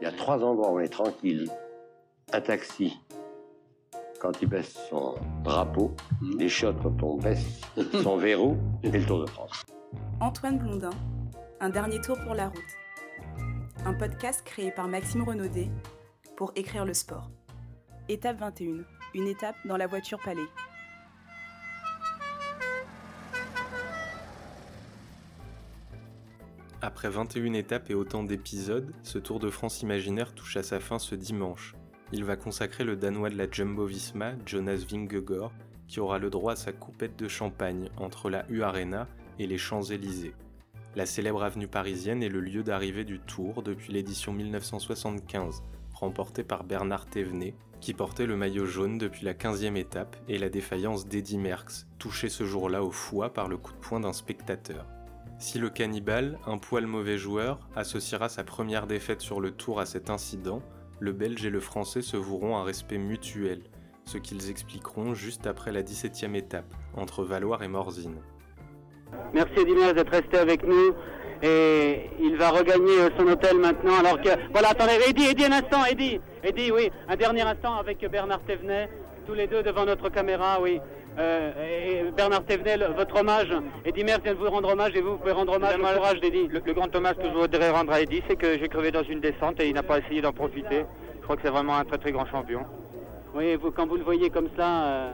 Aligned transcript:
Il 0.00 0.04
y 0.04 0.06
a 0.06 0.12
trois 0.12 0.42
endroits 0.44 0.70
où 0.70 0.76
on 0.76 0.80
est 0.80 0.88
tranquille. 0.88 1.50
Un 2.32 2.40
taxi, 2.40 2.96
quand 4.20 4.32
il 4.42 4.48
baisse 4.48 4.78
son 4.90 5.14
drapeau, 5.42 5.94
les 6.38 6.48
chiottes 6.48 6.80
quand 6.82 7.02
on 7.02 7.16
baisse 7.16 7.62
son 8.02 8.16
verrou, 8.16 8.56
et 8.82 8.90
le 8.90 9.04
Tour 9.04 9.20
de 9.20 9.26
France. 9.26 9.64
Antoine 10.20 10.58
Blondin, 10.58 10.90
Un 11.60 11.70
dernier 11.70 12.00
tour 12.00 12.16
pour 12.24 12.34
la 12.34 12.48
route. 12.48 12.76
Un 13.84 13.94
podcast 13.94 14.42
créé 14.44 14.70
par 14.70 14.88
Maxime 14.88 15.22
Renaudet 15.22 15.68
pour 16.36 16.52
écrire 16.54 16.84
le 16.84 16.94
sport. 16.94 17.30
Étape 18.08 18.38
21, 18.38 18.84
une 19.14 19.26
étape 19.26 19.56
dans 19.64 19.76
la 19.76 19.86
voiture 19.86 20.18
palais. 20.24 20.46
Après 26.80 27.10
21 27.10 27.54
étapes 27.54 27.90
et 27.90 27.94
autant 27.94 28.22
d'épisodes, 28.22 28.94
ce 29.02 29.18
Tour 29.18 29.40
de 29.40 29.50
France 29.50 29.82
imaginaire 29.82 30.32
touche 30.32 30.56
à 30.56 30.62
sa 30.62 30.78
fin 30.78 31.00
ce 31.00 31.16
dimanche. 31.16 31.74
Il 32.12 32.24
va 32.24 32.36
consacrer 32.36 32.84
le 32.84 32.94
Danois 32.94 33.30
de 33.30 33.36
la 33.36 33.50
Jumbo-Visma, 33.50 34.34
Jonas 34.46 34.84
Vingegaard, 34.88 35.50
qui 35.88 35.98
aura 35.98 36.20
le 36.20 36.30
droit 36.30 36.52
à 36.52 36.56
sa 36.56 36.70
coupette 36.70 37.18
de 37.18 37.26
champagne 37.26 37.90
entre 37.96 38.30
la 38.30 38.46
U-Arena 38.48 39.08
et 39.40 39.48
les 39.48 39.58
Champs-Élysées. 39.58 40.36
La 40.94 41.04
célèbre 41.04 41.42
avenue 41.42 41.66
parisienne 41.66 42.22
est 42.22 42.28
le 42.28 42.40
lieu 42.40 42.62
d'arrivée 42.62 43.04
du 43.04 43.18
Tour 43.18 43.64
depuis 43.64 43.92
l'édition 43.92 44.32
1975, 44.32 45.64
remportée 45.92 46.44
par 46.44 46.62
Bernard 46.62 47.06
Thévenet, 47.06 47.54
qui 47.80 47.92
portait 47.92 48.26
le 48.26 48.36
maillot 48.36 48.66
jaune 48.66 48.98
depuis 48.98 49.24
la 49.24 49.34
15e 49.34 49.74
étape 49.74 50.16
et 50.28 50.38
la 50.38 50.48
défaillance 50.48 51.08
d'Eddy 51.08 51.38
Merckx, 51.38 51.88
touché 51.98 52.28
ce 52.28 52.44
jour-là 52.44 52.84
au 52.84 52.92
foie 52.92 53.32
par 53.32 53.48
le 53.48 53.56
coup 53.56 53.72
de 53.72 53.78
poing 53.78 53.98
d'un 53.98 54.12
spectateur. 54.12 54.86
Si 55.38 55.60
le 55.60 55.70
cannibale, 55.70 56.36
un 56.48 56.58
poil 56.58 56.86
mauvais 56.86 57.16
joueur, 57.16 57.60
associera 57.76 58.28
sa 58.28 58.42
première 58.42 58.88
défaite 58.88 59.20
sur 59.20 59.40
le 59.40 59.52
tour 59.52 59.78
à 59.78 59.86
cet 59.86 60.10
incident, 60.10 60.62
le 60.98 61.12
Belge 61.12 61.46
et 61.46 61.50
le 61.50 61.60
Français 61.60 62.02
se 62.02 62.16
voueront 62.16 62.56
un 62.56 62.64
respect 62.64 62.98
mutuel, 62.98 63.62
ce 64.04 64.18
qu'ils 64.18 64.50
expliqueront 64.50 65.14
juste 65.14 65.46
après 65.46 65.70
la 65.70 65.82
17e 65.82 66.34
étape, 66.34 66.74
entre 66.96 67.22
Valoir 67.22 67.62
et 67.62 67.68
Morzine. 67.68 68.20
Merci 69.32 69.60
Eddy 69.60 69.74
d'être 69.94 70.10
resté 70.10 70.38
avec 70.38 70.66
nous 70.66 70.92
et 71.40 72.10
il 72.18 72.36
va 72.36 72.50
regagner 72.50 73.00
euh, 73.00 73.10
son 73.16 73.28
hôtel 73.28 73.58
maintenant 73.58 73.96
alors 74.00 74.20
que... 74.20 74.30
Voilà, 74.50 74.70
attendez, 74.70 74.98
Eddy, 75.08 75.24
Eddy, 75.26 75.44
un 75.44 75.52
instant, 75.52 75.84
Eddy, 75.84 76.20
Eddy, 76.42 76.72
oui, 76.72 76.90
un 77.08 77.14
dernier 77.14 77.42
instant 77.42 77.76
avec 77.76 78.04
Bernard 78.10 78.42
Thévenet, 78.42 78.90
tous 79.28 79.34
les 79.34 79.46
deux 79.46 79.62
devant 79.62 79.84
notre 79.84 80.08
caméra, 80.08 80.58
oui. 80.58 80.80
Euh, 81.18 81.52
et 82.08 82.10
Bernard 82.12 82.44
Thévenet, 82.44 82.78
votre 82.96 83.20
hommage. 83.20 83.52
Eddy 83.84 84.02
Merckx 84.02 84.22
vient 84.22 84.32
de 84.32 84.38
vous 84.38 84.48
rendre 84.48 84.70
hommage 84.70 84.96
et 84.96 85.02
vous, 85.02 85.10
vous 85.12 85.16
pouvez 85.18 85.32
rendre 85.32 85.52
hommage 85.52 85.76
au 85.76 85.96
courage 85.98 86.20
d'Eddy. 86.20 86.48
Le, 86.48 86.62
le, 86.64 86.72
grand 86.72 86.94
hommage 86.96 87.16
que 87.16 87.24
je 87.24 87.34
voudrais 87.34 87.70
rendre 87.70 87.92
à 87.92 88.00
Eddy, 88.00 88.22
c'est 88.26 88.36
que 88.36 88.58
j'ai 88.58 88.68
crevé 88.68 88.90
dans 88.90 89.02
une 89.02 89.20
descente 89.20 89.60
et 89.60 89.68
il 89.68 89.74
n'a 89.74 89.82
pas 89.82 89.98
essayé 89.98 90.22
d'en 90.22 90.32
profiter. 90.32 90.86
Je 91.18 91.22
crois 91.22 91.36
que 91.36 91.42
c'est 91.42 91.50
vraiment 91.50 91.76
un 91.76 91.84
très 91.84 91.98
très 91.98 92.10
grand 92.10 92.24
champion. 92.24 92.60
Oui, 93.34 93.54
vous, 93.56 93.70
quand 93.70 93.86
vous 93.86 93.96
le 93.96 94.02
voyez 94.02 94.30
comme 94.30 94.48
ça, 94.56 94.84
euh, 94.84 95.10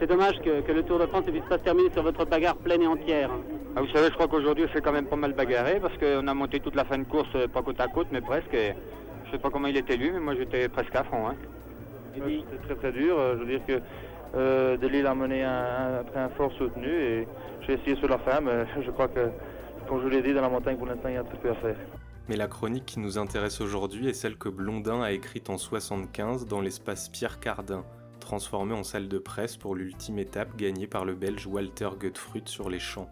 c'est 0.00 0.06
dommage 0.06 0.40
que, 0.40 0.62
que, 0.62 0.72
le 0.72 0.84
Tour 0.84 0.98
de 1.00 1.06
France 1.06 1.26
ne 1.26 1.32
puisse 1.32 1.48
pas 1.50 1.58
se 1.58 1.64
terminer 1.64 1.90
sur 1.90 2.02
votre 2.02 2.24
bagarre 2.24 2.56
pleine 2.56 2.80
et 2.80 2.86
entière. 2.86 3.28
Ah, 3.76 3.82
vous 3.82 3.88
savez, 3.88 4.08
je 4.08 4.14
crois 4.14 4.26
qu'aujourd'hui, 4.26 4.64
on 4.66 4.72
s'est 4.72 4.80
quand 4.80 4.92
même 4.92 5.06
pas 5.06 5.16
mal 5.16 5.34
bagarré 5.34 5.80
parce 5.82 5.98
qu'on 5.98 6.26
a 6.26 6.32
monté 6.32 6.60
toute 6.60 6.76
la 6.76 6.84
fin 6.84 6.96
de 6.96 7.04
course, 7.04 7.28
euh, 7.34 7.46
pas 7.46 7.60
côte 7.60 7.80
à 7.80 7.88
côte, 7.88 8.06
mais 8.10 8.22
presque. 8.22 8.54
Et 8.54 8.72
je 9.26 9.32
sais 9.32 9.38
pas 9.38 9.50
comment 9.50 9.68
il 9.68 9.76
était 9.76 9.98
lui, 9.98 10.10
mais 10.10 10.20
moi 10.20 10.34
j'étais 10.34 10.70
presque 10.70 10.96
à 10.96 11.04
fond. 11.04 11.26
Hein. 11.28 11.34
C'était 12.24 12.62
très 12.64 12.74
très 12.74 12.92
dur. 12.92 13.16
Je 13.34 13.38
veux 13.38 13.46
dire 13.46 13.66
que 13.66 13.80
euh, 14.34 15.06
a 15.06 15.14
mené 15.14 15.42
un, 15.42 16.04
un 16.14 16.28
fort 16.30 16.52
soutenu 16.52 16.88
et 16.88 17.28
j'ai 17.66 17.74
essayé 17.74 17.96
sur 17.96 18.08
la 18.08 18.18
fin, 18.18 18.40
mais 18.40 18.66
je 18.84 18.90
crois 18.90 19.08
que, 19.08 19.30
comme 19.88 20.02
je 20.02 20.08
l'ai 20.08 20.22
dit, 20.22 20.34
dans 20.34 20.42
la 20.42 20.48
montagne, 20.48 20.76
pour 20.76 20.86
l'instant, 20.86 21.08
il 21.08 21.14
y 21.14 21.18
a 21.18 21.24
peu 21.24 21.50
à 21.50 21.54
faire. 21.54 21.76
Mais 22.28 22.36
la 22.36 22.46
chronique 22.46 22.84
qui 22.84 23.00
nous 23.00 23.16
intéresse 23.16 23.60
aujourd'hui 23.60 24.08
est 24.08 24.14
celle 24.14 24.36
que 24.36 24.50
Blondin 24.50 25.00
a 25.00 25.12
écrite 25.12 25.48
en 25.48 25.56
75 25.56 26.46
dans 26.46 26.60
l'espace 26.60 27.08
Pierre 27.08 27.40
Cardin, 27.40 27.84
transformé 28.20 28.74
en 28.74 28.82
salle 28.82 29.08
de 29.08 29.18
presse 29.18 29.56
pour 29.56 29.74
l'ultime 29.74 30.18
étape 30.18 30.54
gagnée 30.56 30.86
par 30.86 31.06
le 31.06 31.14
Belge 31.14 31.46
Walter 31.46 31.88
Gottfried 31.98 32.46
sur 32.46 32.68
les 32.68 32.80
champs. 32.80 33.08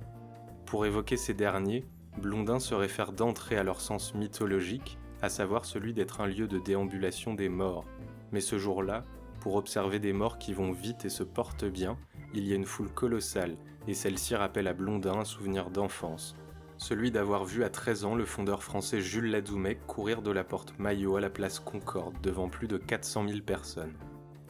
Pour 0.66 0.84
évoquer 0.84 1.16
ces 1.16 1.33
derniers, 1.33 1.87
Blondin 2.19 2.61
se 2.61 2.75
réfère 2.75 3.12
d'entrée 3.12 3.56
à 3.56 3.62
leur 3.62 3.81
sens 3.81 4.15
mythologique, 4.15 4.99
à 5.22 5.31
savoir 5.31 5.65
celui 5.65 5.95
d'être 5.95 6.21
un 6.21 6.27
lieu 6.27 6.47
de 6.47 6.59
déambulation 6.59 7.33
des 7.33 7.49
morts. 7.49 7.87
Mais 8.36 8.42
ce 8.42 8.58
jour-là, 8.58 9.02
pour 9.41 9.54
observer 9.54 9.98
des 9.98 10.12
morts 10.12 10.36
qui 10.36 10.52
vont 10.52 10.70
vite 10.70 11.06
et 11.06 11.08
se 11.08 11.22
portent 11.22 11.64
bien, 11.64 11.97
il 12.34 12.47
y 12.47 12.52
a 12.52 12.56
une 12.56 12.66
foule 12.66 12.92
colossale, 12.92 13.56
et 13.88 13.94
celle-ci 13.94 14.34
rappelle 14.34 14.69
à 14.69 14.74
Blondin 14.74 15.20
un 15.20 15.24
souvenir 15.24 15.70
d'enfance. 15.70 16.36
Celui 16.76 17.10
d'avoir 17.10 17.47
vu 17.47 17.64
à 17.64 17.70
13 17.70 18.04
ans 18.04 18.14
le 18.14 18.26
fondeur 18.26 18.62
français 18.62 19.00
Jules 19.00 19.30
Ladoumec 19.30 19.86
courir 19.86 20.20
de 20.20 20.30
la 20.30 20.44
porte 20.44 20.78
Maillot 20.78 21.16
à 21.16 21.22
la 21.22 21.30
place 21.30 21.60
Concorde 21.60 22.20
devant 22.20 22.50
plus 22.50 22.69
de 22.69 22.76
400 22.76 23.26
000 23.26 23.41
personnes. 23.41 23.94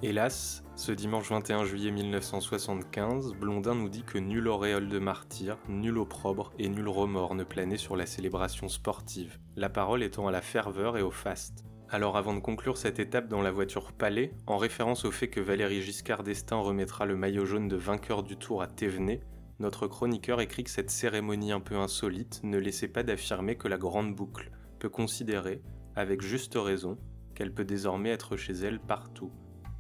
Hélas, 0.03 0.64
ce 0.74 0.91
dimanche 0.91 1.30
21 1.30 1.64
juillet 1.64 1.92
1975, 1.92 3.34
Blondin 3.34 3.76
nous 3.76 3.88
dit 3.88 4.03
que 4.03 4.18
nulle 4.18 4.48
auréole 4.48 4.88
de 4.88 4.98
martyr, 4.98 5.58
nul 5.68 5.98
opprobre 5.98 6.53
et 6.58 6.68
nul 6.68 6.88
remords 6.88 7.36
ne 7.36 7.44
planait 7.44 7.76
sur 7.76 7.94
la 7.94 8.06
célébration 8.06 8.68
sportive, 8.68 9.38
la 9.54 9.68
parole 9.68 10.03
étant 10.03 10.26
à 10.26 10.32
la 10.32 10.42
ferveur 10.42 10.97
et 10.97 11.03
au 11.03 11.12
faste. 11.12 11.64
Alors 11.88 12.16
avant 12.16 12.34
de 12.34 12.41
conclure 12.41 12.78
cette 12.78 12.98
étape 12.98 13.28
dans 13.28 13.42
la 13.42 13.52
voiture 13.52 13.92
Palais, 13.92 14.32
en 14.48 14.56
référence 14.56 15.04
au 15.04 15.12
fait 15.12 15.28
que 15.28 15.41
Valérie 15.41 15.82
Giscard 15.82 16.24
d'Estaing 16.24 16.60
remettra 16.60 17.06
le 17.06 17.14
maillot 17.14 17.47
jaune 17.47 17.69
de 17.69 17.76
vainqueur 17.76 18.24
du 18.24 18.36
tour 18.36 18.60
à 18.60 18.66
Thévenet, 18.66 19.20
notre 19.60 19.86
chroniqueur 19.86 20.41
écrit 20.41 20.64
que 20.64 20.70
cette 20.70 20.91
cérémonie 20.91 21.52
un 21.52 21.60
peu 21.60 21.76
insolite 21.76 22.41
ne 22.42 22.58
laissait 22.58 22.88
pas 22.88 23.04
d'affirmer 23.04 23.54
que 23.54 23.69
la 23.69 23.78
grande 23.78 24.16
boucle 24.16 24.50
peut 24.80 24.88
considérer, 24.88 25.62
avec 25.94 26.22
juste 26.22 26.56
raison, 26.56 26.98
qu'elle 27.36 27.54
peut 27.54 27.64
désormais 27.64 28.10
être 28.10 28.36
chez 28.36 28.54
elle 28.54 28.80
partout. 28.80 29.30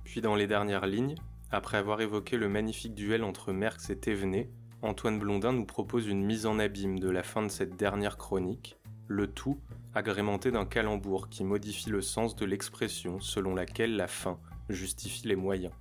Puis 0.04 0.20
dans 0.20 0.36
les 0.36 0.46
dernières 0.46 0.86
lignes, 0.86 1.16
après 1.50 1.76
avoir 1.76 2.00
évoqué 2.00 2.36
le 2.36 2.48
magnifique 2.48 2.94
duel 2.94 3.24
entre 3.24 3.52
Merckx 3.52 3.90
et 3.90 3.98
Thévenet, 3.98 4.48
Antoine 4.80 5.18
Blondin 5.18 5.52
nous 5.52 5.66
propose 5.66 6.06
une 6.06 6.24
mise 6.24 6.46
en 6.46 6.60
abîme 6.60 7.00
de 7.00 7.10
la 7.10 7.24
fin 7.24 7.42
de 7.42 7.48
cette 7.48 7.74
dernière 7.74 8.16
chronique, 8.16 8.78
le 9.08 9.26
tout 9.26 9.58
agrémenté 9.96 10.50
d'un 10.50 10.66
calembour 10.66 11.30
qui 11.30 11.42
modifie 11.42 11.88
le 11.88 12.02
sens 12.02 12.36
de 12.36 12.44
l'expression 12.44 13.18
selon 13.18 13.54
laquelle 13.54 13.96
la 13.96 14.06
fin 14.06 14.38
justifie 14.68 15.26
les 15.26 15.36
moyens. 15.36 15.72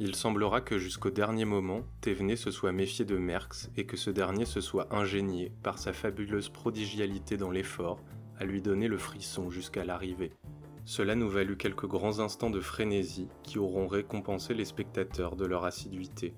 Il 0.00 0.16
semblera 0.16 0.60
que 0.60 0.76
jusqu'au 0.76 1.10
dernier 1.10 1.44
moment, 1.44 1.82
Thévenet 2.00 2.34
se 2.34 2.50
soit 2.50 2.72
méfié 2.72 3.04
de 3.04 3.16
Merckx 3.16 3.70
et 3.76 3.86
que 3.86 3.96
ce 3.96 4.10
dernier 4.10 4.44
se 4.44 4.60
soit 4.60 4.92
ingénié, 4.92 5.52
par 5.62 5.78
sa 5.78 5.92
fabuleuse 5.92 6.48
prodigialité 6.48 7.36
dans 7.36 7.52
l'effort, 7.52 8.00
à 8.40 8.44
lui 8.44 8.60
donner 8.60 8.88
le 8.88 8.98
frisson 8.98 9.50
jusqu'à 9.50 9.84
l'arrivée. 9.84 10.32
Cela 10.84 11.14
nous 11.14 11.28
valut 11.28 11.56
quelques 11.56 11.86
grands 11.86 12.18
instants 12.18 12.50
de 12.50 12.60
frénésie 12.60 13.28
qui 13.44 13.60
auront 13.60 13.86
récompensé 13.86 14.52
les 14.52 14.64
spectateurs 14.64 15.36
de 15.36 15.46
leur 15.46 15.64
assiduité. 15.64 16.34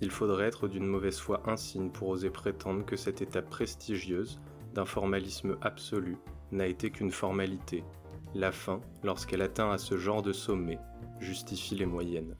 Il 0.00 0.10
faudrait 0.12 0.46
être 0.46 0.68
d'une 0.68 0.86
mauvaise 0.86 1.18
foi 1.18 1.42
insigne 1.50 1.90
pour 1.90 2.10
oser 2.10 2.30
prétendre 2.30 2.86
que 2.86 2.94
cette 2.94 3.22
étape 3.22 3.50
prestigieuse, 3.50 4.38
d'un 4.74 4.84
formalisme 4.84 5.56
absolu, 5.62 6.16
n'a 6.52 6.66
été 6.66 6.90
qu'une 6.90 7.10
formalité. 7.10 7.84
La 8.34 8.52
fin, 8.52 8.80
lorsqu'elle 9.02 9.42
atteint 9.42 9.70
à 9.70 9.78
ce 9.78 9.96
genre 9.96 10.22
de 10.22 10.32
sommet, 10.32 10.78
justifie 11.20 11.74
les 11.74 11.86
moyennes. 11.86 12.36